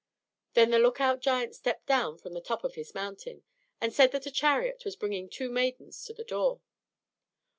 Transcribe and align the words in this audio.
Then 0.55 0.71
the 0.71 0.79
lookout 0.79 1.19
giant 1.21 1.53
stepped 1.53 1.85
down 1.85 2.17
from 2.17 2.33
the 2.33 2.41
top 2.41 2.63
of 2.63 2.73
his 2.73 2.95
mountain, 2.95 3.43
and 3.79 3.93
said 3.93 4.11
that 4.13 4.25
a 4.25 4.31
chariot 4.31 4.83
was 4.83 4.95
bringing 4.95 5.29
two 5.29 5.51
maidens 5.51 6.03
to 6.05 6.13
the 6.15 6.23
door. 6.23 6.59